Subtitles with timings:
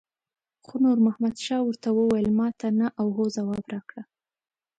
[0.65, 4.03] خو نور محمد شاه ورته وویل ماته نه او هو ځواب راکړه.